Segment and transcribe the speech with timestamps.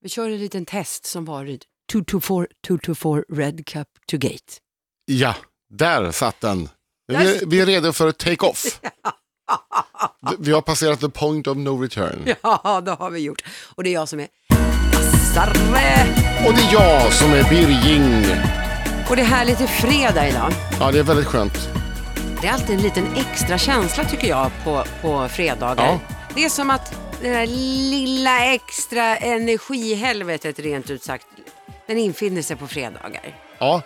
[0.00, 1.58] Vi kör en liten test som var
[1.92, 4.52] 224, 224 Red Cup to Gate.
[5.04, 5.34] Ja,
[5.70, 6.68] där satt den.
[7.08, 8.80] Vi, vi är redo för take-off.
[10.38, 12.34] Vi har passerat the point of no return.
[12.42, 13.42] Ja, det har vi gjort.
[13.74, 14.28] Och det är jag som är
[15.34, 16.06] Sarre.
[16.46, 18.24] Och det är jag som är Birging.
[19.10, 20.52] Och det är här lite fredag idag.
[20.80, 21.68] Ja, det är väldigt skönt.
[22.40, 25.84] Det är alltid en liten extra känsla tycker jag på, på fredagar.
[25.84, 26.00] Ja.
[26.34, 27.46] Det är som att det där
[27.90, 31.26] lilla extra energihelvetet rent ut sagt,
[31.86, 33.36] den infinner sig på fredagar.
[33.58, 33.82] Ja,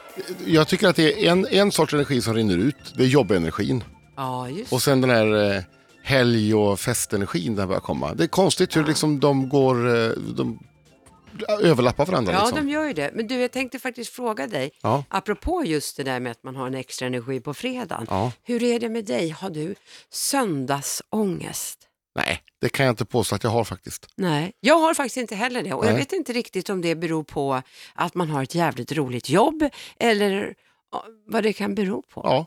[0.46, 2.94] jag tycker att det är en, en sorts energi som rinner ut.
[2.96, 3.84] Det är jobbenergin.
[4.16, 5.62] Ja, just Och sen den här eh,
[6.02, 8.14] helg och festenergin där börjar komma.
[8.14, 10.58] Det är konstigt hur liksom de går, eh, de
[11.62, 12.32] överlappar varandra.
[12.32, 12.66] Ja, liksom.
[12.66, 13.10] de gör ju det.
[13.14, 15.04] Men du, jag tänkte faktiskt fråga dig, Ja.
[15.08, 18.06] apropå just det där med att man har en extra energi på fredagen.
[18.10, 18.32] Ja.
[18.42, 19.28] Hur är det med dig?
[19.30, 19.74] Har du
[20.10, 21.78] söndagsångest?
[22.14, 24.06] Nej, det kan jag inte påstå att jag har faktiskt.
[24.16, 25.72] Nej, jag har faktiskt inte heller det.
[25.74, 25.98] Och jag Nej.
[26.00, 27.62] vet inte riktigt om det beror på
[27.94, 30.54] att man har ett jävligt roligt jobb eller
[31.26, 32.20] vad det kan bero på.
[32.24, 32.46] Ja,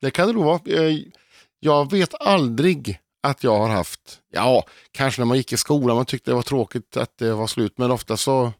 [0.00, 0.60] det kan det nog vara.
[0.66, 0.98] Eh,
[1.60, 6.06] Jag vet aldrig att jag har haft, ja, kanske när man gick i skolan, man
[6.06, 8.52] tyckte det var tråkigt att det var slut, men ofta så,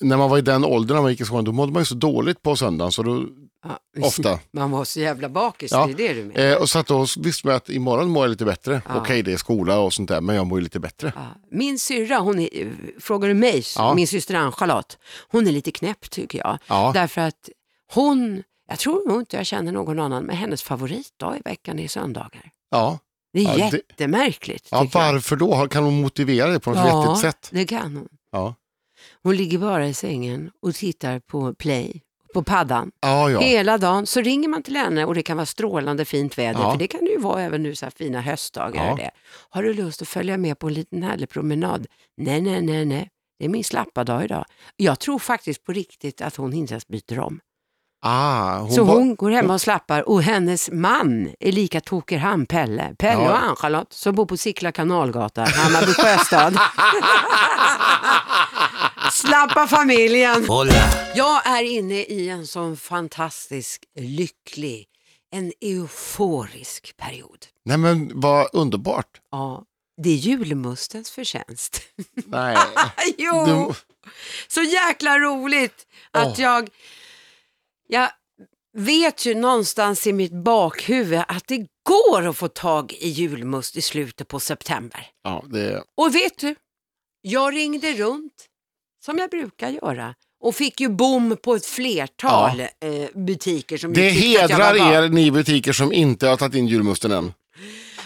[0.00, 1.86] när man var i den åldern när man gick i skolan, då mådde man ju
[1.86, 3.24] så dåligt på söndagen, så då,
[3.64, 4.38] Ja, ofta.
[4.52, 5.86] Man var så jävla bakis, Ja.
[5.96, 6.50] det är det du menar.
[6.52, 8.82] Eh, och så att då visste man att imorgon mår jag lite bättre.
[8.88, 8.94] Ja.
[9.00, 11.12] Okej, det är skola och sånt där, men jag mår ju lite bättre.
[11.16, 11.22] Ja.
[11.50, 13.94] Min syrra, hon är, frågar du mig, Ja.
[13.94, 16.58] min syster Ann-Charlotte, hon är lite knäpp tycker jag.
[16.66, 16.90] Ja.
[16.94, 17.48] Därför att
[17.94, 21.88] hon, jag tror nog inte jag känner någon annan, men hennes favoritdag i veckan är
[21.88, 22.50] söndagar.
[22.70, 22.98] Ja,
[23.32, 24.68] Det är Ja, det- jättemärkligt.
[24.70, 25.12] ja tycker jag.
[25.12, 25.68] varför då?
[25.68, 27.48] Kan hon motivera det på något Ja, vettigt sätt?
[27.52, 28.08] det kan hon.
[28.32, 28.54] Ja,
[29.22, 32.02] Hon ligger bara i sängen och tittar på play,
[32.34, 32.90] på paddan.
[33.00, 33.30] ja.
[33.30, 33.40] ja.
[33.40, 36.70] Hela dagen så ringer man till henne och det kan vara strålande fint väder, Ja.
[36.72, 38.96] för det kan det ju vara även nu så här fina höstdagar.
[38.96, 39.10] Det.
[39.50, 41.86] Har du lust att följa med på en liten härlig promenad?
[42.16, 43.08] Nej, nej, nej, nej.
[43.38, 44.44] Det är min slappa dag idag.
[44.76, 47.40] Jag tror faktiskt på riktigt att hon inte ens byter om.
[48.02, 52.46] Ah, hon så hon går hemma och slappar och hennes man är lika tokig han,
[52.46, 52.94] Pelle.
[52.98, 56.58] Pelle och Ann-Charlotte som bor på Sickla kanalgata, Hammarby sjöstad.
[59.12, 60.46] Slappa familjen.
[61.14, 64.86] Jag är inne i en sån fantastisk, lycklig,
[65.32, 67.46] en euforisk period.
[67.64, 69.20] Nej men vad underbart.
[69.30, 69.64] Ja,
[70.02, 71.82] det är julmustens förtjänst.
[72.14, 72.56] Nej.
[73.18, 73.74] jo, Du-
[74.48, 76.40] så jäkla roligt att Åh.
[76.42, 76.68] jag,
[77.88, 78.10] jag
[78.76, 83.82] vet ju någonstans i mitt bakhuvud att det går att få tag i julmust i
[83.82, 85.06] slutet på september.
[85.22, 86.54] Ja, det, Och vet du,
[87.22, 88.46] jag ringde runt
[89.04, 92.66] som jag brukar göra och fick ju bom på ett flertal eh,
[93.14, 95.04] butiker som det ju tyckte att jag var hedrar gal.
[95.04, 97.32] er ni butiker som inte har tagit in julmusten än.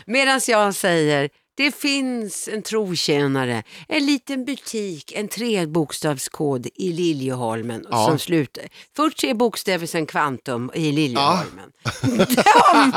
[0.06, 8.06] Medan jag säger, det finns en trotjänare, en liten butik, en trebokstavskod i Liljeholmen Ja.
[8.06, 8.65] som slutar.
[8.97, 11.72] Först tre bokstäver, sen kvantum i Liljeholmen.
[12.03, 12.93] De,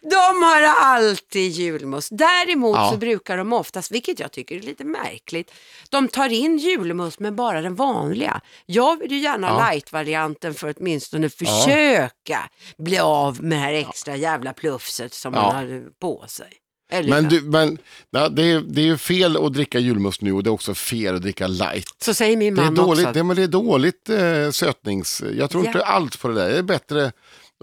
[0.10, 2.08] de har alltid julmust.
[2.12, 2.90] Däremot Ja.
[2.92, 5.50] så brukar de oftast, vilket jag tycker är lite märkligt,
[5.90, 8.40] de tar in julmust med bara den vanliga.
[8.66, 9.70] Jag vill ju gärna Ja.
[9.70, 15.42] light-varianten för att åtminstone försöka bli av med det här extra jävla plufset som Ja.
[15.42, 16.52] man har på sig.
[16.92, 17.78] Eller Men, du, men
[18.10, 20.74] ja, det, är, det är ju fel att dricka julmust nu och det är också
[20.74, 21.84] fel att dricka light.
[21.98, 23.12] Så säger min Det är mamma dåligt, också.
[23.18, 25.22] det, men det är dåligt eh, sötnings...
[25.38, 25.68] Jag tror Ja.
[25.70, 26.48] inte allt på det där.
[26.48, 27.12] Det är bättre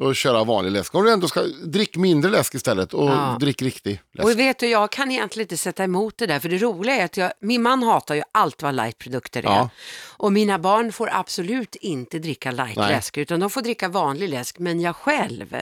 [0.01, 0.95] att köra vanlig läsk.
[0.95, 3.37] Om du ändå ska, drick mindre läsk istället och Ja.
[3.39, 4.25] drick riktig läsk.
[4.25, 7.05] Och vet du, jag kan egentligen inte sätta emot det där, för det roliga är
[7.05, 9.43] att jag, min man hatar ju allt vad lightprodukter är.
[9.45, 9.69] Ja.
[10.17, 14.79] Och mina barn får absolut inte dricka lightläsk, utan de får dricka vanlig läsk, men
[14.81, 15.61] jag själv eh,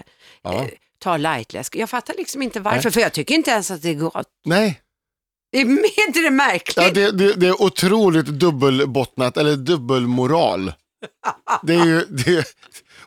[0.99, 1.75] tar lightläsk.
[1.75, 4.27] Jag fattar liksom inte varför, för jag tycker inte ens att det är gott.
[4.45, 4.79] Nej,
[5.51, 6.77] Det är inte det märkligt?
[6.77, 10.73] ja, det, det, det är otroligt dubbelbottnat, eller dubbelmoral.
[11.63, 12.45] Det är ju, det,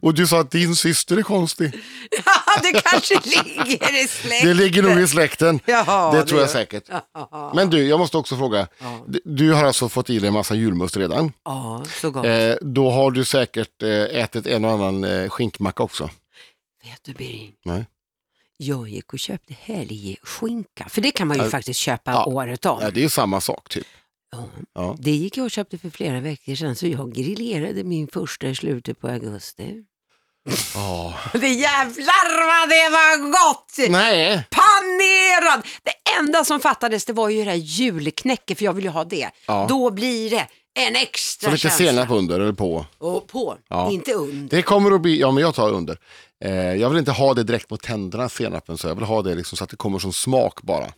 [0.00, 1.72] och du sa att din syster är konstig.
[2.24, 4.48] Ja, det kanske ligger i släkten.
[4.48, 5.60] Det ligger nog i släkten.
[5.64, 6.84] Ja, det tror jag säkert.
[7.54, 8.68] Men du, jag måste också fråga.
[9.06, 11.32] Du- Du har alltså fått i dig en massa julmust redan.
[11.44, 12.26] Ja, så gott.
[12.26, 13.90] Eh, då har du säkert eh,
[14.22, 16.10] ätit en och annan eh, skinkmacka också.
[16.84, 17.84] Vet du Birging, Nej.
[18.56, 21.50] jag gick och köpte helgskinka, för det kan man ju Ja.
[21.50, 22.24] faktiskt köpa Ja.
[22.26, 22.78] året om.
[22.82, 23.86] Ja, det är samma sak typ.
[24.32, 24.48] Ja.
[24.74, 24.96] Ja.
[24.98, 28.54] Det gick jag och köpte för flera veckor sedan så jag grillerade min första i
[28.54, 29.84] slutet på augusti.
[30.74, 31.14] Ja.
[31.32, 33.90] Det jävlar vad det var gott!
[33.90, 34.44] Nej.
[34.50, 35.66] Panerad!
[35.82, 39.04] Det enda som fattades det var ju det här julknäcket för jag vill ju ha
[39.04, 39.30] det.
[39.46, 39.66] Ja.
[39.68, 41.86] Då blir det en extra Så lite känsla.
[41.86, 42.86] senap under eller på.
[42.98, 43.90] Och på, Ja.
[43.90, 44.56] inte under.
[44.56, 45.98] Det kommer att bli, ja men jag tar under.
[46.44, 49.34] Eh, jag vill inte ha det direkt på tänderna senapen så jag vill ha det
[49.34, 50.92] liksom så att det kommer som smak bara.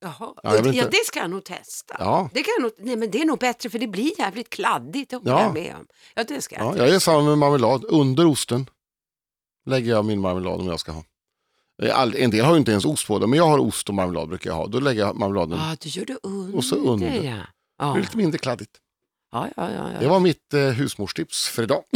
[0.00, 0.88] Jaha, Ja, ja, jag vet inte.
[0.88, 1.96] det ska jag nog testa.
[1.98, 2.30] Ja.
[2.34, 5.10] Det, kan jag nog, nej, men det är nog bättre för det blir jävligt kladdigt,
[5.10, 5.42] det håller Ja.
[5.42, 5.86] jag med om.
[6.14, 7.84] Ja, det ska jag Ja, jag är samma med marmelad.
[7.84, 8.70] Under osten
[9.66, 11.04] lägger jag min marmelad om jag ska ha.
[11.82, 13.88] Eh, All, en del har ju inte ens ost på det, men jag har ost
[13.88, 14.66] och marmelad brukar jag ha.
[14.66, 15.58] Då lägger jag marmeladen.
[15.58, 16.56] Ja, du gör det under.
[16.56, 17.06] Och så under.
[17.14, 17.22] Ja.
[17.22, 17.46] Det
[17.78, 17.92] Ja.
[17.92, 18.70] blir lite mindre kladdigt.
[19.32, 20.00] Ja, ja, ja, ja.
[20.00, 21.82] Det var mitt eh, husmorstips för idag.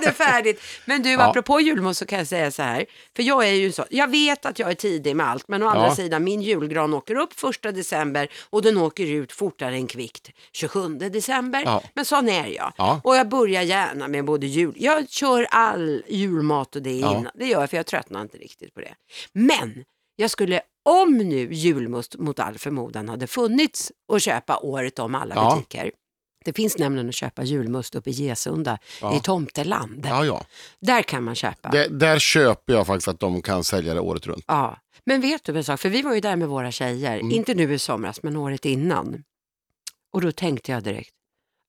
[0.00, 0.62] det är färdigt.
[0.84, 1.20] Men du, Ja.
[1.22, 2.84] apropå julmust så kan jag säga så här.
[3.16, 5.68] För jag är ju så, jag vet att jag är tidig med allt, men å
[5.68, 5.94] andra Ja.
[5.96, 10.88] sidan, min julgran åker upp första december och den åker ut fortare än kvickt 27
[10.98, 11.62] december.
[11.64, 11.82] Ja.
[11.94, 12.72] Men sån är jag.
[12.76, 13.00] Ja.
[13.04, 17.28] Och jag börjar gärna med både jul, jag kör all julmat och det innan.
[17.34, 18.94] Det gör jag för jag tröttnar inte riktigt på det.
[19.32, 19.84] Men
[20.16, 25.34] jag skulle, om nu julmust mot all förmodan hade funnits att köpa året om alla
[25.34, 25.54] Ja.
[25.56, 25.90] butiker.
[26.44, 29.16] Det finns nämligen att köpa julmust uppe i Gesunda Ja.
[29.16, 30.06] i Tomteland.
[30.08, 30.44] Ja, ja.
[30.80, 31.68] Där kan man köpa.
[31.68, 34.44] Det, där köper jag faktiskt att de kan sälja det året runt.
[34.46, 34.76] Ja.
[35.04, 37.30] Men vet du en sak, för vi var ju där med våra tjejer, Mm.
[37.32, 39.24] inte nu i somras men året innan.
[40.12, 41.10] Och då tänkte jag direkt,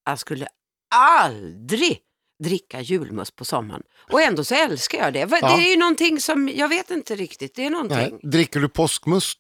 [0.06, 0.48] jag skulle
[0.96, 2.00] aldrig
[2.43, 3.83] dricka julmust på sommaren.
[4.11, 5.25] Och ändå så älskar jag det.
[5.25, 5.57] Va- Ja.
[5.57, 7.97] Det är ju någonting som, jag vet inte riktigt, det är någonting.
[7.97, 8.19] Nej.
[8.23, 9.38] Dricker du påskmust?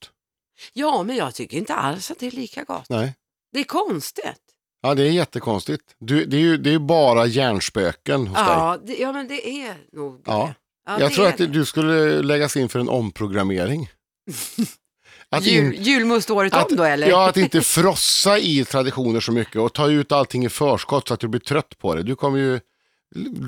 [0.73, 2.89] Ja, men jag tycker inte alls att det är lika gott.
[2.89, 3.15] Nej.
[3.53, 4.41] Det är konstigt.
[4.81, 5.83] Ja, det är jättekonstigt.
[5.99, 8.45] Du, det är ju det är bara hjärnspöken hos dig.
[8.47, 10.45] Ja, det, ja, men det är nog Ja.
[10.47, 10.55] det.
[10.85, 11.47] Ja, Jag det tror att det.
[11.47, 13.89] du skulle läggas in för en omprogrammering.
[15.29, 17.07] Att Jul, in- julmust året att, om då eller?
[17.09, 21.13] Ja, att inte frossa i traditioner så mycket och ta ut allting i förskott så
[21.13, 22.03] att du blir trött på det.
[22.03, 22.59] Du kommer ju,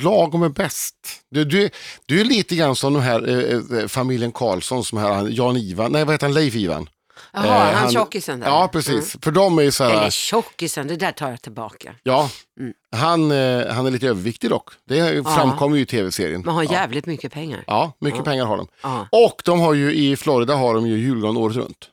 [0.01, 0.95] lagom är bäst.
[1.31, 1.69] Du, du,
[2.06, 6.06] du är lite grann som den här eh, eh, familjen Karlsson, som här, Jan-Ivan, nej
[6.06, 6.88] vad heter han, Leif-Ivan?
[7.33, 8.48] Jaha, eh, han han- tjockisen där.
[8.48, 9.15] Ja, precis.
[9.21, 9.94] För de är ju så Mm.
[9.95, 11.95] här, Eller tjockisen, det där tar jag tillbaka.
[12.04, 12.30] ja,
[12.60, 12.74] Mm.
[12.95, 14.69] han, eh, han är lite överviktig dock.
[14.88, 16.44] Det framkommer ju i tv-serien.
[16.45, 16.71] Man har ja.
[16.71, 17.63] jävligt mycket pengar.
[17.68, 18.68] ja, mycket pengar har de.
[18.83, 19.07] Ja.
[19.12, 21.89] Och de har ju i Florida har de ju julgran året runt.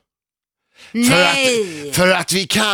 [0.91, 1.89] För Nej!
[1.89, 2.65] att, för att vi kan!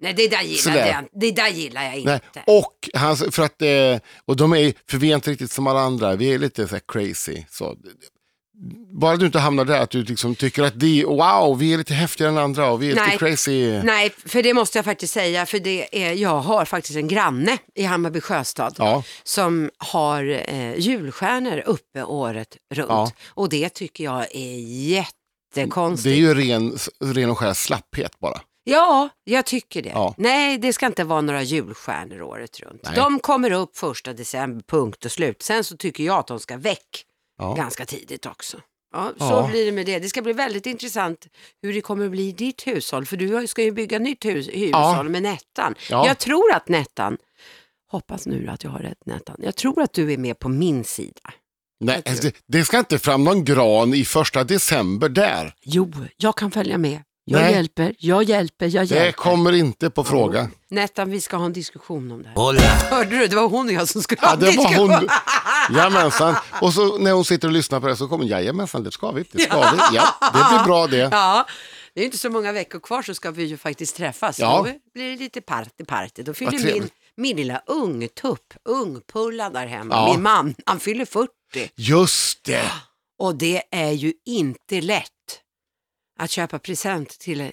[0.00, 0.86] Nej, det där gillar, Sådär.
[0.86, 2.20] jag, det där gillar jag inte.
[2.34, 2.44] Nej.
[2.46, 5.80] Och, han, för att, eh, och de är, för vi är inte riktigt som alla
[5.80, 7.44] andra, vi är lite så crazy.
[7.50, 7.76] Så,
[9.00, 11.94] bara du inte hamnar där att du liksom tycker att det, wow, vi är lite
[11.94, 13.06] häftigare än andra och vi är Nej.
[13.06, 13.80] lite crazy.
[13.82, 17.58] Nej, för det måste jag faktiskt säga, för det är, jag har faktiskt en granne
[17.74, 19.02] i Hammarby sjöstad Ja.
[19.24, 22.88] som har eh, julstjärnor uppe året runt.
[22.88, 23.10] Ja.
[23.28, 24.60] Och det tycker jag är Det
[25.56, 26.06] jättekonstigt.
[26.12, 28.40] är ju ren, ren och skär slapphet bara.
[28.68, 29.88] Ja, jag tycker det.
[29.88, 30.14] Ja.
[30.18, 32.80] Nej, det ska inte vara några julstjärnor året runt.
[32.84, 32.92] Nej.
[32.96, 35.42] De kommer upp första december, punkt och slut.
[35.42, 37.04] Sen så tycker jag att de ska väck
[37.38, 37.54] Ja.
[37.54, 38.60] ganska tidigt också.
[38.94, 39.48] Ja, så Ja.
[39.50, 39.98] blir det med det.
[39.98, 41.26] Det ska bli väldigt intressant
[41.62, 43.06] hur det kommer bli i ditt hushåll.
[43.06, 45.74] För du ska ju bygga nytt hus, hushåll med Nettan.
[45.90, 46.06] Ja.
[46.06, 47.16] Jag tror att Nettan,
[47.90, 50.84] hoppas nu att jag har rätt Nettan, jag tror att du är med på min
[50.84, 51.32] sida.
[51.80, 55.54] Nej, det, det ska inte fram någon gran i första december där.
[55.62, 57.00] Jo, jag kan följa med.
[57.28, 57.52] Jag Nej.
[57.52, 59.06] hjälper, jag hjälper, jag hjälper.
[59.06, 60.48] Det kommer inte på fråga.
[60.70, 62.90] Nettan, vi ska ha en diskussion om det här.
[62.90, 63.26] Hörde du?
[63.26, 64.90] Det var hon och jag som skulle Ja, ha det var diskussion.
[64.90, 65.08] hon.
[65.76, 66.34] Jajamensan.
[66.62, 69.10] Och så när hon sitter och lyssnar på det så kommer hon, jajamensan, det ska
[69.10, 69.24] vi.
[69.32, 69.76] Det ska vi.
[69.92, 70.96] Ja, det blir bra det.
[71.12, 71.46] Ja,
[71.94, 74.38] det är inte så många veckor kvar så ska vi ju faktiskt träffas.
[74.38, 74.56] Ja.
[74.56, 74.62] Då
[74.94, 76.22] blir det lite party, party.
[76.22, 76.92] Då fyller min, trevligt.
[77.16, 80.12] min lilla ungtupp, ungpulla där hemma, Ja.
[80.12, 81.28] min man, han fyller 40.
[81.76, 82.72] Just det.
[83.18, 85.02] Och det är ju inte lätt
[86.18, 87.52] att köpa present till,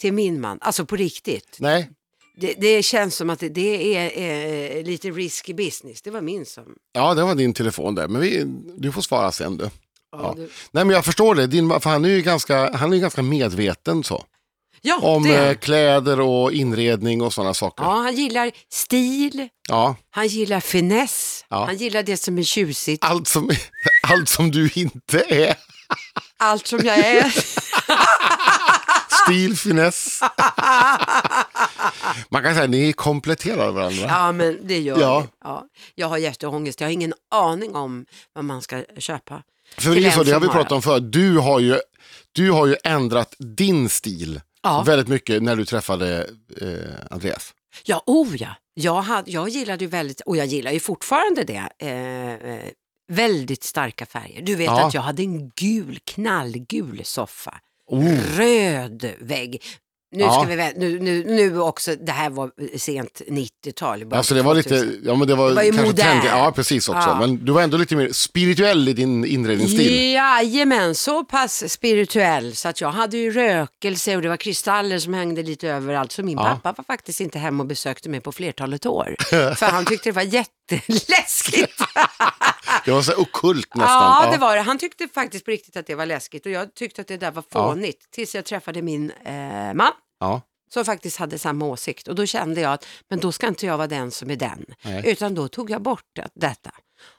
[0.00, 1.56] till min man, alltså på riktigt.
[1.60, 1.90] Nej,
[2.36, 6.02] Det, det känns som att det, det är eh, lite risky business.
[6.02, 6.64] Det var min som...
[6.92, 8.08] ja det var din telefon där.
[8.08, 8.44] Men vi,
[8.76, 9.64] du får svara sen du.
[9.64, 9.70] Ja,
[10.12, 10.34] Ja.
[10.36, 13.22] det, Nej men jag förstår det, din, för han är ju ganska, han är ganska
[13.22, 14.24] medveten så.
[14.82, 17.84] ja Om det eh, kläder och inredning och sådana saker.
[17.84, 21.64] Ja, han gillar stil, Ja, han gillar finess, Ja.
[21.64, 23.04] han gillar det som är tjusigt.
[23.04, 23.50] allt som,
[24.02, 25.54] allt som du inte är.
[26.44, 27.34] Allt som jag är.
[29.24, 30.20] Stil, finess.
[32.28, 34.06] Man kan säga att ni kompletterar varandra.
[34.08, 35.20] Ja, men det gör Ja.
[35.20, 35.26] vi.
[35.44, 35.64] Ja.
[35.94, 39.42] Jag har jätteångest, jag har ingen aning om vad man ska köpa.
[39.78, 41.12] För det, så, det har vi pratat om förut.
[41.12, 41.78] Du har ju,
[42.32, 44.82] du har ju ändrat din stil Ja.
[44.86, 46.26] väldigt mycket när du träffade
[46.60, 46.68] eh,
[47.10, 47.54] Andreas.
[47.84, 48.48] Ja, oh ja.
[48.74, 52.60] Jag, hade, jag gillade ju väldigt, och jag gillar ju fortfarande det, eh, eh,
[53.12, 54.42] väldigt starka färger.
[54.42, 54.86] Du vet Ja.
[54.86, 57.54] att jag hade en gul, knallgul soffa.
[57.90, 58.14] Oh.
[58.36, 59.62] Röd vägg.
[60.16, 60.32] Nu Ja.
[60.32, 63.98] ska vi vä- nu, nu, nu också, det här var sent 90-tal.
[64.04, 64.88] början Alltså det var 2000.
[64.90, 66.30] lite, ja men det var, Det var ju kanske trendigt.
[66.30, 67.08] Ja precis också.
[67.08, 67.18] Ja.
[67.20, 70.12] Men du var ändå lite mer spirituell i din inredningsstil.
[70.12, 75.14] Jajamän, så pass spirituell så att jag hade ju rökelse och det var kristaller som
[75.14, 76.12] hängde lite överallt.
[76.12, 76.44] Så min Ja.
[76.62, 79.16] pappa var faktiskt inte hemma och besökte mig på flertalet år.
[79.54, 80.22] För han tyckte det var
[80.72, 81.82] jätteläskigt.
[82.84, 84.24] Det var så okult nästan.
[84.24, 84.62] Ja, det var det.
[84.62, 87.30] Han tyckte faktiskt på riktigt att det var läskigt och jag tyckte att det där
[87.30, 88.10] var fånigt.
[88.10, 90.40] Tills jag träffade min eh, man Ja.
[90.74, 92.08] som faktiskt hade samma åsikt.
[92.08, 94.64] Och då kände jag att men då ska inte jag vara den som är den.
[94.82, 95.02] Nej.
[95.06, 96.70] Utan då tog jag bort det, detta.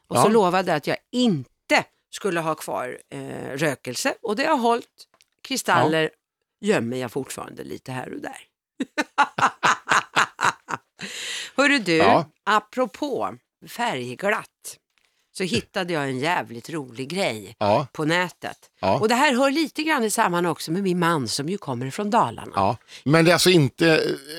[0.07, 0.23] Och Ja.
[0.23, 4.13] så lovade jag att jag inte skulle ha kvar eh, rökelse.
[4.21, 5.07] Och det har jag hållit.
[5.41, 6.09] Kristaller
[6.61, 8.37] gömmer jag fortfarande lite här och där.
[11.57, 12.25] Hörru du, Ja.
[12.45, 13.35] apropå
[13.69, 14.45] färgglatt
[15.37, 17.87] så hittade jag en jävligt rolig grej Ja.
[17.93, 18.57] på nätet.
[18.81, 18.99] Ja.
[18.99, 22.09] Och det här hör lite grann samman också med min man som ju kommer från
[22.09, 22.51] Dalarna.
[22.55, 22.77] Ja.
[23.03, 23.87] Men det är alltså inte,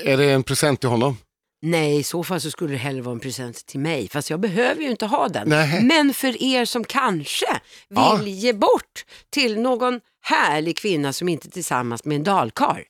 [0.04, 1.16] är det en present till honom?
[1.62, 4.08] Nej, i så fall så skulle det hellre vara en present till mig.
[4.08, 5.48] Fast jag behöver ju inte ha den.
[5.48, 5.82] Nej.
[5.84, 7.46] Men för er som kanske
[7.88, 8.22] vill Ja.
[8.22, 12.84] ge bort till någon härlig kvinna som inte är tillsammans med en dalkar.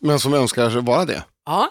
[0.00, 1.24] Men som önskar vara det?
[1.46, 1.70] Ja,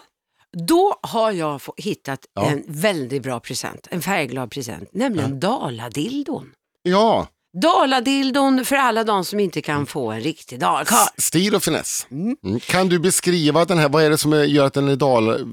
[0.68, 2.50] då har jag hittat Ja.
[2.50, 3.88] en väldigt bra present.
[3.90, 6.50] En färgglad present, nämligen Daladildon.
[6.82, 7.26] Ja,
[7.62, 11.20] Daladildon för alla de som inte kan få en riktig dalkar.
[11.20, 12.06] stil och finess.
[12.10, 12.60] Mm.
[12.60, 15.48] Kan du beskriva den här, vad är det som gör att den är dal...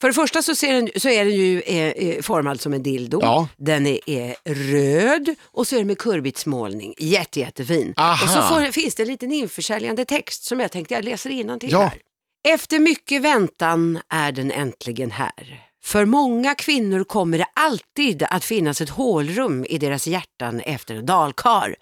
[0.00, 2.82] För det första så, ser den, så är den ju eh, eh, formad som en
[2.82, 3.18] dildo.
[3.22, 3.48] Ja.
[3.56, 6.94] Den är, är röd och så är den med kurbitsmålning.
[6.98, 7.94] Jätte, jättefin.
[7.96, 8.24] Aha.
[8.24, 11.70] Och så får, finns det en liten införsäljande text som jag tänkte jag läser innantill
[11.72, 11.80] Ja.
[11.82, 11.94] här.
[12.48, 15.62] Efter mycket väntan är den äntligen här.
[15.84, 21.06] För många kvinnor kommer det alltid att finnas ett hålrum i deras hjärtan efter en
[21.06, 21.76] dalkar.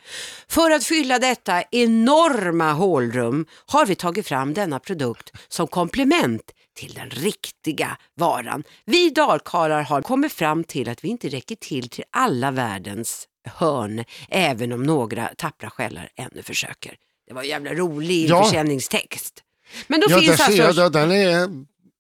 [0.49, 6.95] För att fylla detta enorma hålrum har vi tagit fram denna produkt som komplement till
[6.95, 8.65] den riktiga varan.
[8.85, 14.05] Vi dalkarlar har kommit fram till att vi inte räcker till till alla världens hörn,
[14.29, 16.95] även om några tappra själar ännu försöker.
[17.29, 18.45] Det var en jävla rolig Ja.
[18.45, 19.43] försäljningstext.
[19.87, 20.83] Men då Ja, där finns ser alltså...
[20.83, 21.49] jag, den, är,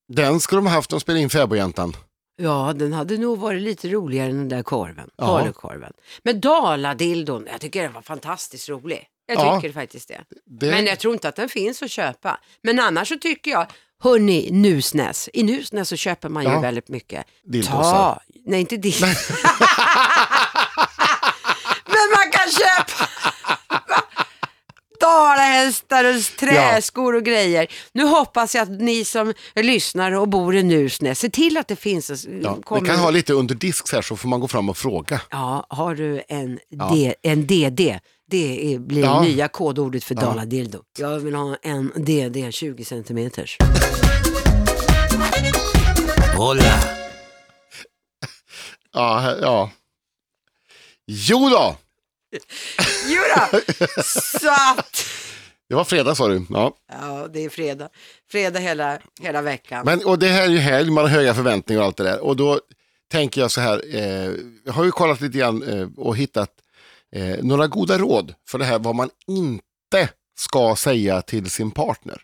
[0.08, 1.96] den skulle de haft när de spelade in Fäbodjäntan.
[2.36, 5.26] Ja, den hade nog varit lite roligare än den där korven, Ja.
[5.26, 5.92] falukorven.
[6.24, 9.06] Men Daladildon, jag tycker den var fantastiskt rolig.
[9.26, 9.60] Jag Ja.
[9.60, 10.20] tycker faktiskt det.
[10.46, 12.40] Det, Men jag tror inte att den finns att köpa.
[12.62, 13.66] Men annars så tycker jag,
[14.02, 15.28] hörni, Nusnäs.
[15.32, 16.60] I Nusnäs så köper man ju Ja.
[16.60, 17.26] väldigt mycket.
[17.44, 17.82] Dildosar.
[17.82, 18.94] Ta, nej inte dill.
[21.86, 23.08] Men man kan köpa
[25.02, 27.66] dalahästar och träskor och grejer.
[27.92, 31.76] Nu hoppas jag att ni som lyssnar och bor i Nusnäs, ser till att det
[31.76, 32.26] finns.
[32.42, 34.76] ja, kommer- vi kan ha lite under disk här så får man gå fram och
[34.76, 35.20] fråga.
[35.30, 36.58] Ja, har du en,
[36.92, 37.98] D, en DD,
[38.30, 39.22] det är, blir Ja.
[39.22, 40.82] nya kodordet för Daladildo.
[40.98, 43.56] Jag vill ha en DD 20 centimeters.
[48.92, 49.70] Ja, här- ja.
[51.06, 51.76] Jo då,
[53.06, 53.60] Jodå,
[54.04, 55.04] så att...
[55.68, 56.46] det var fredag sa du.
[56.50, 56.74] Ja.
[56.92, 57.88] Ja, det är fredag.
[58.30, 59.82] Fredag hela, hela veckan.
[59.84, 62.20] Men, och det här är ju helg, man har höga förväntningar och allt det där.
[62.20, 62.60] Och då
[63.12, 64.30] tänker jag så här, eh,
[64.64, 66.50] jag har ju kollat lite grann eh, och hittat
[67.16, 72.20] eh, några goda råd för det här vad man inte ska säga till sin partner.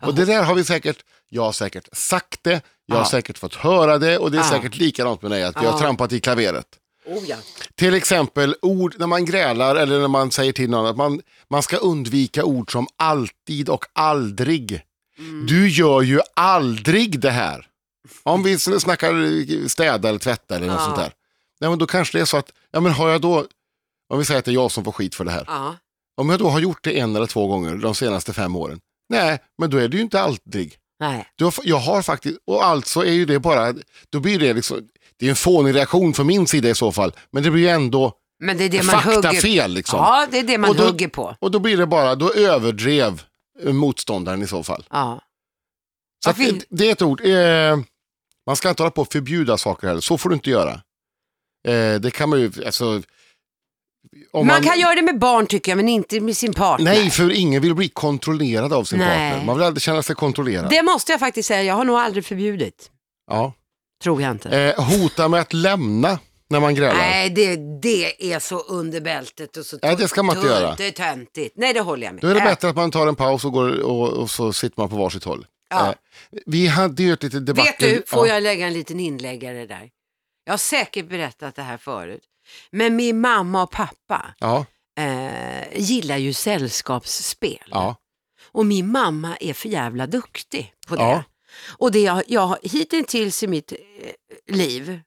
[0.00, 0.98] Och det där har vi säkert,
[1.28, 4.76] jag har säkert sagt det, jag har säkert fått höra det och det är säkert
[4.76, 5.70] likadant med dig, att vi Ja.
[5.70, 6.66] har trampat i klaveret.
[7.08, 7.36] Oh, ja.
[7.74, 11.62] Till exempel ord när man grälar eller när man säger till någon att man, man
[11.62, 14.82] ska undvika ord som alltid och aldrig.
[15.46, 17.66] Du gör ju aldrig det här.
[18.22, 20.84] Om vi snackar städa eller tvätta eller något Ja.
[20.84, 21.12] sånt där.
[21.58, 23.46] Ja, men då kanske det är så att, ja men har jag då,
[24.08, 25.44] om vi säger att det är jag som får skit för det här.
[25.46, 25.76] ja.
[26.16, 28.80] Om jag då har gjort det en eller två gånger de senaste fem åren.
[29.08, 30.76] Nej, men då är det ju inte aldrig.
[31.00, 31.28] Nej.
[31.36, 33.74] Du har, jag har faktiskt, och alltså är ju det bara,
[34.10, 34.88] då blir det liksom,
[35.18, 37.12] det är en fånig reaktion från min sida i så fall.
[37.30, 39.98] Men det blir ju ändå Men det är det man fakta hugger fel liksom.
[39.98, 41.36] Ja, det är det man Och då- hugger på.
[41.40, 43.22] Och då blir det bara, då överdrev
[43.62, 44.84] eh, motståndaren i så fall.
[44.90, 45.20] Ja.
[46.24, 47.20] Så att det, det är ett ord.
[47.26, 47.78] Eh,
[48.46, 50.00] man ska inte hålla på och förbjuda saker heller.
[50.00, 50.72] Så får du inte göra.
[51.68, 53.02] Eh, det kan man ju, alltså.
[54.32, 56.84] Om Man kan göra det med barn tycker jag, men inte med sin partner.
[56.92, 59.08] Nej, för ingen vill bli kontrollerad av sin Nej.
[59.30, 59.46] partner.
[59.46, 60.70] Man vill aldrig känna sig kontrollerad.
[60.70, 62.90] Det måste jag faktiskt säga, jag har nog aldrig förbjudit.
[63.30, 63.52] Ja.
[64.02, 64.58] Tror jag inte.
[64.58, 66.18] Eh, hota med att lämna
[66.50, 66.94] när man grälar.
[66.94, 70.74] Nej, det, det är så under bältet och så Nej, det ska man inte göra.
[70.74, 71.54] Det är töntigt.
[71.56, 72.22] Nej, det håller jag med.
[72.22, 74.80] Då är det bättre att man tar en paus och, går, och, och så sitter
[74.80, 75.46] man på varsitt håll.
[75.70, 75.88] Ja.
[75.88, 75.94] Eh,
[76.46, 77.66] vi hade ju ett litet debatt.
[77.66, 78.34] Vet du, får ja.
[78.34, 79.90] jag lägga en liten inläggare där?
[80.44, 82.22] Jag har säkert berättat det här förut.
[82.70, 84.66] Men min mamma och pappa Ja,
[84.98, 87.68] eh, gillar ju sällskapsspel.
[87.70, 87.96] ja,
[88.52, 91.02] Och min mamma är för jävla duktig på det.
[91.02, 91.22] Ja.
[91.66, 95.00] Och det jag, jag hittills i mitt eh, liv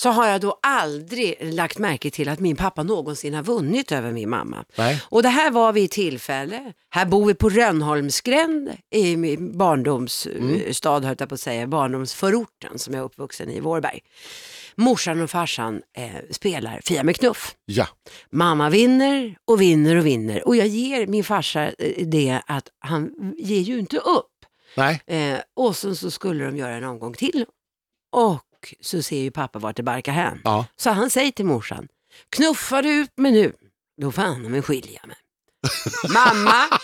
[0.00, 4.12] så har jag då aldrig lagt märke till att min pappa någonsin har vunnit över
[4.12, 4.64] min mamma.
[4.76, 5.02] Nej.
[5.04, 11.00] Och det här var vid ett tillfälle, här bor vi på Rönnholmsgränd i min barndomsstad,
[11.00, 14.00] höll jag på att säga, barndomsförorten som jag är uppvuxen i, Vårberg.
[14.74, 17.54] Morsan och farsan eh, spelar Fia med knuff.
[17.64, 17.86] Ja.
[18.30, 23.34] Mamma vinner och vinner och vinner och jag ger min farsa eh, det att han
[23.38, 24.37] ger ju inte upp.
[24.74, 25.02] Nej.
[25.06, 27.46] Eh, och sen så skulle de göra en omgång till
[28.12, 30.40] och så ser ju pappa vart det barkar hän.
[30.44, 30.66] Ja.
[30.76, 31.88] Så han säger till morsan,
[32.30, 33.52] knuffar du ut mig nu,
[34.00, 35.16] då han mig skilja mig.
[36.14, 36.78] Mamma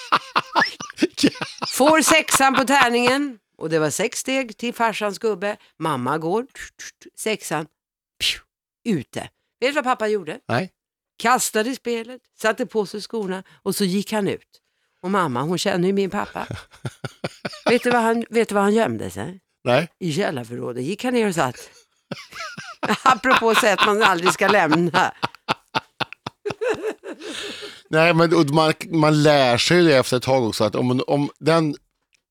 [1.69, 5.57] får sexan på tärningen och det var sex steg till farsans gubbe.
[5.79, 6.47] Mamma går,
[7.19, 7.67] sexan,
[8.21, 8.41] pju,
[8.85, 9.21] ute.
[9.61, 10.41] Vet du vad pappa gjorde?
[10.49, 10.71] Nej.
[11.19, 14.61] Kastade spelet, satte på sig skorna och så gick han ut.
[15.05, 16.47] Och mamma, hon känner ju min pappa.
[17.71, 19.41] vet, du vad han, vet du vad han gömde sig?
[19.65, 19.89] Nej.
[20.01, 21.57] I källarförrådet gick han ner och satt.
[23.03, 25.13] Apropå sätt man aldrig ska lämna.
[27.89, 31.77] Nej, men man, man lär sig det efter ett tag också att om, om den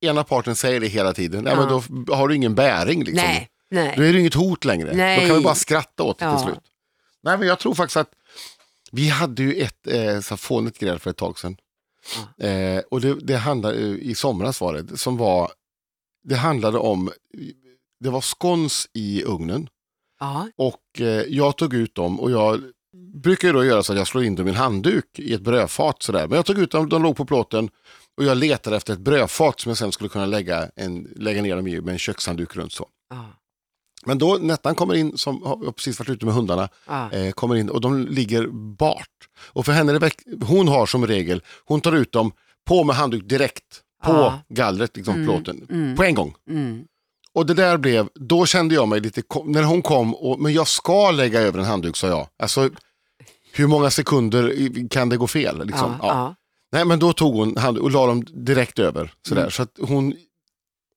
[0.02, 1.84] ena parten säger det hela tiden, nej, men då
[2.16, 3.04] har du ingen bäring.
[3.04, 3.16] Liksom.
[3.16, 3.94] Nej, nej.
[3.98, 4.94] Då är det inget hot längre.
[4.94, 5.20] Nej.
[5.22, 6.38] Då kan vi bara skratta åt det Ja.
[6.38, 6.64] till slut.
[7.24, 8.12] Nej, men jag tror faktiskt att
[8.92, 11.58] vi hade ju ett eh, så fånigt gräl för ett tag sedan.
[12.38, 15.52] Eh, och det, det handlade, eh, i somras var det, som var,
[16.24, 17.12] det handlade om,
[18.00, 19.70] det var skons i ugnen
[20.20, 22.64] Ja, och eh, jag tog ut dem och jag
[23.14, 25.42] brukar ju då göra så att jag slår in dem i en handduk i ett
[25.42, 26.28] brödfat sådär.
[26.28, 27.70] Men jag tog ut dem, de låg på plåten
[28.18, 31.56] och jag letade efter ett brödfat som jag sen skulle kunna lägga, en, lägga ner
[31.56, 32.88] dem i med en kökshandduk runt så.
[33.10, 33.26] ja,
[34.06, 37.12] Men då Nettan kommer in, som har precis varit ute med hundarna, ja.
[37.12, 39.08] eh, kommer in och de ligger bart.
[39.54, 42.32] Och för henne, är hon har som regel, hon tar ut dem
[42.66, 44.40] på med handduk direkt på Ja.
[44.50, 45.96] gallret, liksom plåten, mm.
[45.96, 46.36] på en gång.
[46.50, 46.84] Mm.
[47.34, 50.68] Och det där blev, då kände jag mig lite, när hon kom, och, men jag
[50.68, 52.28] ska lägga över en handduk sa jag.
[52.40, 52.70] Alltså,
[53.54, 54.54] hur många sekunder
[54.90, 55.66] kan det gå fel?
[55.66, 55.96] Liksom?
[56.02, 56.36] Ja, ja.
[56.72, 59.14] Nej, men då tog hon handduk och la dem direkt över.
[59.28, 59.42] Sådär.
[59.42, 59.52] Mm.
[59.52, 60.14] Så att hon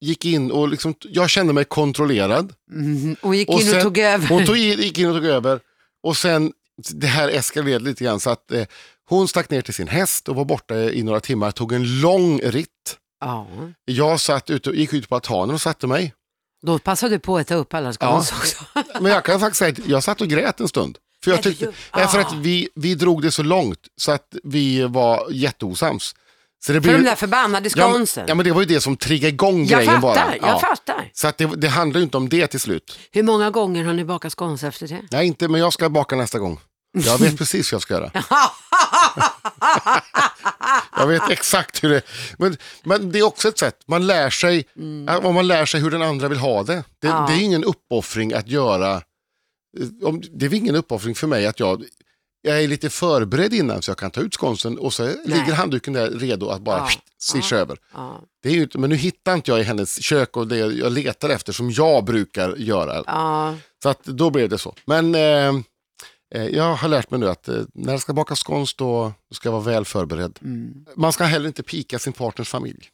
[0.01, 2.53] gick in och liksom, jag kände mig kontrollerad.
[2.73, 3.17] Mm.
[3.21, 4.29] Och gick Och in och sen- tog över.
[4.29, 5.61] Hon tog, gick in och tog över
[6.03, 6.53] och sen,
[6.93, 8.65] det här eskalerade lite grann så att eh,
[9.09, 12.39] hon stack ner till sin häst och var borta i några timmar, tog en lång
[12.41, 12.97] ritt.
[13.21, 13.47] Ja.
[13.85, 16.15] Jag satt ute, gick ut på altanen och satte mig.
[16.63, 18.37] Då passade du på att ta upp alla skons Ja.
[18.39, 18.65] också.
[19.03, 20.99] Men jag kan faktiskt säga att jag satt och grät en stund.
[21.25, 24.83] För jag tyckte, nej, för att vi, vi drog det så långt så att vi
[24.83, 26.15] var jätteosams.
[26.65, 28.25] Så det För de där förbannade ja, skonsen.
[28.29, 30.49] ja men det var ju det som triggade igång jag grejen fattar, bara.
[30.51, 31.11] jag fattar.
[31.13, 32.99] Så att det, det handlar ju inte om det till slut.
[33.13, 35.01] Hur många gånger har ni bakat skons efter det?
[35.11, 36.61] Nej, inte, men jag ska baka nästa gång.
[36.99, 38.11] Jag vet precis vad jag ska göra.
[40.99, 42.03] Jag vet exakt hur det
[42.39, 44.65] men, men det är också ett sätt, man lär sig,
[45.23, 46.85] om man lär sig hur den andra vill ha det.
[47.01, 47.21] Det, Mm.
[47.21, 47.27] Ja.
[47.29, 49.03] det är ingen uppoffring att göra,
[50.03, 51.85] om, det är ingen uppoffring för mig att jag,
[52.47, 55.93] jag är lite förberedd innan så jag kan ta ut skonsen och så ligger handduken
[55.93, 56.89] där redo att bara Ja.
[57.19, 57.79] swisha över.
[57.95, 58.21] Ja.
[58.43, 61.29] Det är ju men nu hittar inte jag i hennes kök och det jag letar
[61.29, 63.03] efter som jag brukar göra.
[63.07, 63.55] Ja.
[63.83, 64.75] Så att då blev det så.
[64.85, 65.55] Men eh,
[66.35, 69.35] eh, jag har lärt mig nu att eh, när det ska bakas skons då, då
[69.35, 70.39] ska jag vara väl förberedd.
[70.43, 70.85] Mm.
[70.97, 72.89] Man ska heller inte pika sin partners familj.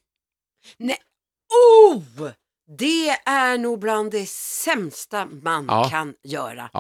[0.79, 0.97] Nej.
[1.89, 2.29] Oh!
[2.79, 5.89] Det är nog bland det sämsta man Ja.
[5.91, 6.71] kan göra.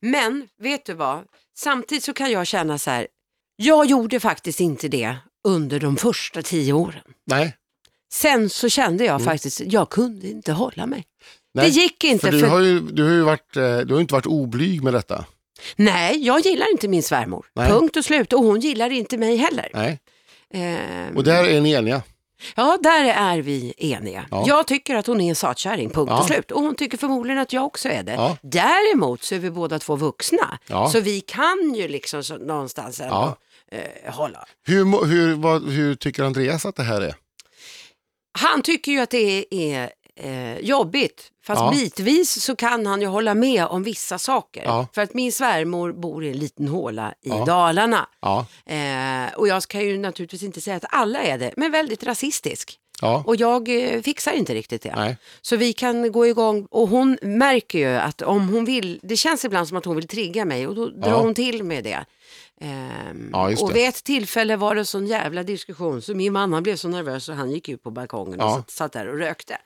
[0.00, 1.24] Men vet du vad?
[1.56, 3.06] Samtidigt så kan jag känna så här.
[3.56, 5.16] Jag gjorde faktiskt inte det
[5.48, 7.02] under de första tio åren.
[7.26, 7.56] nej.
[8.12, 10.98] Sen så kände jag faktiskt, jag kunde inte hålla mig.
[10.98, 11.06] Mm.
[11.54, 11.66] nej.
[11.70, 12.26] Det gick inte.
[12.26, 14.82] För du För har ju, du har ju varit, eh, du har inte varit oblyg
[14.82, 15.24] med detta.
[15.76, 17.46] Nej, jag gillar inte min svärmor.
[17.54, 17.70] Nej.
[17.70, 18.32] Punkt och slut.
[18.32, 19.70] Och hon gillar inte mig heller.
[19.74, 20.00] Nej.
[20.54, 22.02] Ehm, Och där är ni eniga.
[22.56, 24.26] Ja, där är vi eniga.
[24.30, 24.44] Ja.
[24.46, 26.18] Jag tycker att hon är en satkärring, punkt Ja.
[26.20, 26.50] och slut.
[26.50, 28.12] Och hon tycker förmodligen att jag också är det.
[28.12, 28.36] Ja.
[28.42, 30.58] Däremot så är vi båda två vuxna.
[30.92, 33.36] Så vi kan ju liksom någonstans ändå
[33.70, 34.44] eh, hålla.
[34.66, 37.14] Hur, hur, vad, hur tycker Andreas att det här är?
[38.38, 41.30] Han tycker ju att det är eh, jobbigt.
[41.46, 41.70] Fast Ja.
[41.70, 44.62] bitvis så kan han ju hålla med om vissa saker.
[44.64, 44.86] Ja.
[44.94, 47.44] För att min svärmor bor i en liten håla i Ja.
[47.44, 48.08] Dalarna.
[48.66, 52.78] Eh, och jag ska ju naturligtvis inte säga att alla är det, men väldigt rasistisk.
[53.24, 54.92] Och jag eh, fixar inte riktigt det.
[54.96, 55.16] nej.
[55.42, 59.44] Så vi kan gå igång och hon märker ju att om hon vill, det känns
[59.44, 62.04] ibland som att hon vill trigga mig och då drar hon till med det.
[62.60, 63.74] Ehm, Ja, och det.
[63.74, 67.24] vid ett tillfälle var det sån jävla diskussion så min man han blev så nervös
[67.24, 68.56] så han gick ut på balkongen och Ja.
[68.56, 69.56] satt, satt där och rökte.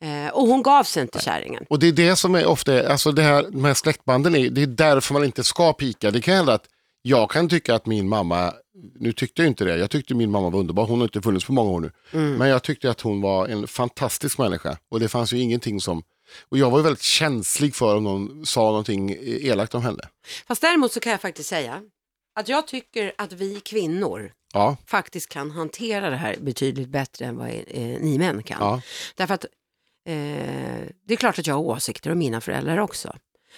[0.00, 1.64] Eh, och hon gav sig inte kärringen.
[1.70, 4.66] Och det är det som är ofta, alltså det här, här släktbanden, är, det är
[4.66, 6.10] därför man inte ska pika.
[6.10, 6.66] Det kan hända att
[7.02, 8.52] jag kan tycka att min mamma,
[8.98, 11.44] nu tyckte jag inte det, jag tyckte min mamma var underbar, hon har inte funnits
[11.44, 11.92] på många år nu.
[12.12, 12.34] Mm.
[12.34, 16.02] Men jag tyckte att hon var en fantastisk människa och det fanns ju ingenting som,
[16.48, 20.02] Och jag var ju väldigt känslig för om någon sa någonting elakt om henne.
[20.48, 21.82] Fast däremot så kan jag faktiskt säga
[22.40, 27.36] att jag tycker att vi kvinnor Ja, faktiskt kan hantera det här betydligt bättre än
[27.36, 28.56] vad eh, ni män kan.
[28.60, 28.80] ja,
[29.14, 29.44] Därför att
[30.12, 33.16] eh, det är klart att jag har åsikter om mina föräldrar också.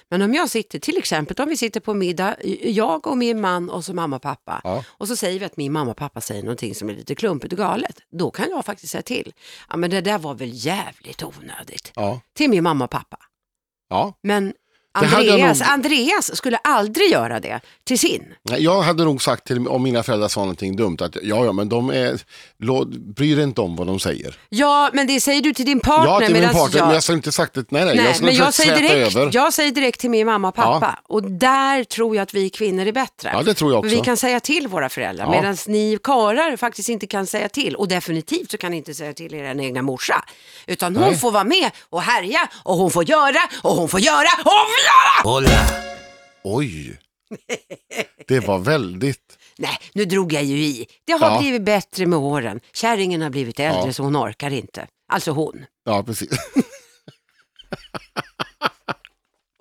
[0.08, 3.70] Men om jag sitter, till exempel om vi sitter på middag, jag och min man
[3.70, 4.60] och så mamma och pappa.
[4.64, 4.84] ja.
[4.88, 7.52] Och så säger vi att min mamma och pappa säger någonting som är lite klumpigt
[7.52, 8.00] och galet.
[8.10, 9.32] Då kan jag faktiskt säga till.
[9.68, 11.92] Ja men det där var väl jävligt onödigt.
[11.94, 13.18] ja, Till min mamma och pappa.
[13.88, 14.14] ja.
[14.22, 14.52] Men
[14.92, 18.24] Andreas, nog- Andreas skulle aldrig göra det till sin.
[18.58, 21.68] Jag hade nog sagt till om mina föräldrar sa någonting dumt att ja, ja, men
[21.68, 22.20] de är,
[22.62, 24.38] lå- bryr dig inte om vad de säger.
[24.48, 26.06] Ja, men det säger du till din partner.
[26.12, 26.86] Ja, till min partner, jag...
[26.86, 27.64] men jag har inte sagt det.
[27.70, 29.30] Nej, nej, Nej, jag skulle men jag säger, direkt, över.
[29.32, 30.98] jag säger direkt till min mamma och pappa.
[31.08, 33.30] Och där tror jag att vi kvinnor är bättre.
[33.32, 33.96] Ja, det tror jag också.
[33.96, 35.30] vi kan säga till våra föräldrar, Ja.
[35.30, 37.74] medan ni karlar faktiskt inte kan säga till.
[37.76, 40.24] Och definitivt så kan ni inte säga till er egna morsa.
[40.66, 41.18] Utan hon Nej.
[41.18, 44.79] får vara med och härja och hon får göra och hon får göra och hon
[45.22, 45.66] får göra!
[46.44, 46.98] Oj,
[48.28, 49.38] det var väldigt...
[49.58, 50.86] Nej, nu drog jag ju i.
[51.04, 51.38] Det har Ja.
[51.40, 52.60] blivit bättre med åren.
[52.72, 53.92] Kärringen har blivit äldre Ja.
[53.92, 54.86] så hon orkar inte.
[55.12, 55.64] Alltså hon.
[55.84, 56.30] Ja, precis.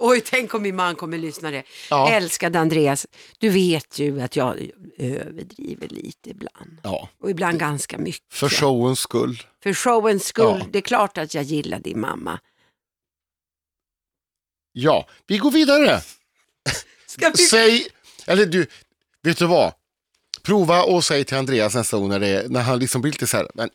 [0.01, 1.63] Oj, tänk om min man kommer lyssna det.
[1.89, 2.09] Ja.
[2.11, 3.07] Älskade Andreas,
[3.39, 6.77] du vet ju att jag överdriver lite ibland.
[6.83, 8.33] Ja, Och ibland ganska mycket.
[8.33, 9.43] för showens skull.
[9.63, 10.65] För showens skull, Ja.
[10.71, 12.39] det är klart att jag gillar din mamma.
[14.71, 16.01] Ja, vi går vidare.
[17.07, 17.43] Ska vi...
[17.43, 17.87] Säg,
[18.27, 18.67] eller du,
[19.23, 19.73] vet du vad?
[20.43, 23.27] Prova och säg till Andreas nästa gång när, det, är- när han liksom blir lite
[23.27, 23.69] så här, men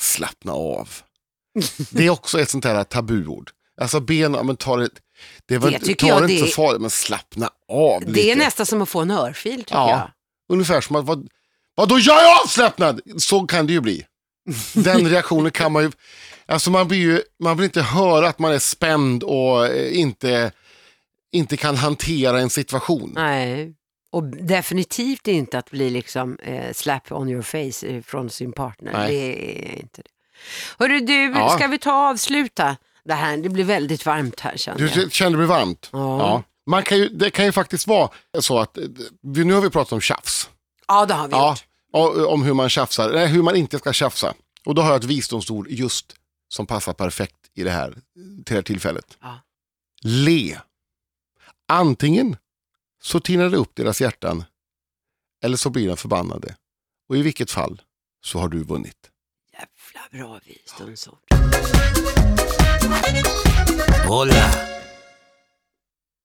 [0.00, 0.88] slappna av.
[1.90, 3.50] Det är också ett sånt här tabuord.
[3.80, 4.88] Alltså ben, men ta det,
[5.46, 8.00] det, var, Det tycker ta jag det det inte är- så farligt, men slappna av
[8.00, 8.12] lite.
[8.12, 9.90] Det är nästan som att få en örfil tycker Ja.
[9.90, 10.10] jag.
[10.54, 11.28] Ungefär som att, vad,
[11.74, 13.00] vadå jag är avslappnad?
[13.18, 14.06] Så kan det ju bli.
[14.72, 15.90] Den reaktionen kan man ju,
[16.46, 20.52] alltså man blir ju, man vill inte höra att man är spänd och eh, inte,
[21.32, 23.12] inte kan hantera en situation.
[23.14, 23.74] Nej.
[24.10, 28.92] Och definitivt inte att bli liksom eh, slap on your face eh, från sin partner.
[28.92, 29.10] Nej.
[29.16, 30.08] Det är inte det.
[30.78, 31.48] Hörru du, Ja.
[31.48, 33.36] ska vi ta och avsluta det här?
[33.36, 35.12] Det blir väldigt varmt här känner Du jag.
[35.12, 35.88] känner det blir varmt?
[35.92, 36.42] Ja.
[36.66, 38.84] Man kan ju, det kan ju faktiskt vara så att, eh,
[39.22, 40.48] vi- nu har vi pratat om tjafs.
[40.88, 41.56] Ja, det har vi Ja,
[41.94, 42.26] gjort.
[42.28, 44.34] om hur man tjafsar, nej, hur man inte ska tjafsa.
[44.66, 46.14] Och då har jag ett visdomsord just
[46.48, 49.18] som passar perfekt i det här, till det här tillfället.
[49.20, 49.40] Ja.
[50.02, 50.60] Le.
[51.68, 52.36] Antingen
[53.02, 54.44] så tinar det upp deras hjärtan
[55.44, 56.56] eller så blir de förbannade.
[57.08, 57.82] Och i vilket fall
[58.24, 59.10] så har du vunnit.
[59.52, 61.18] Jävla bra visdomsord.
[64.06, 64.73] Hola.